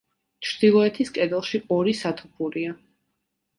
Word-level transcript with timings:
ჩრდილოეთის 0.45 1.11
კედელში 1.19 1.63
ორი 1.77 1.95
სათოფურია. 2.01 2.75